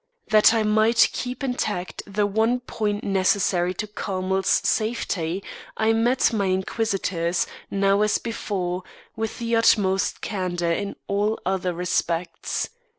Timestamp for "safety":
4.47-5.43